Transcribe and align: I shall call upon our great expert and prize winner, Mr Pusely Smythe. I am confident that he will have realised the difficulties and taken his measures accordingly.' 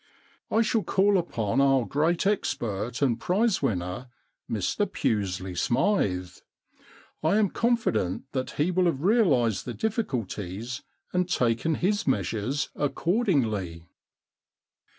I 0.49 0.63
shall 0.63 0.81
call 0.81 1.15
upon 1.19 1.61
our 1.61 1.85
great 1.85 2.25
expert 2.25 3.03
and 3.03 3.19
prize 3.19 3.61
winner, 3.61 4.09
Mr 4.49 4.87
Pusely 4.91 5.55
Smythe. 5.55 6.37
I 7.21 7.37
am 7.37 7.51
confident 7.51 8.23
that 8.31 8.49
he 8.57 8.71
will 8.71 8.85
have 8.85 9.03
realised 9.03 9.65
the 9.65 9.75
difficulties 9.75 10.81
and 11.13 11.29
taken 11.29 11.75
his 11.75 12.07
measures 12.07 12.71
accordingly.' 12.73 13.85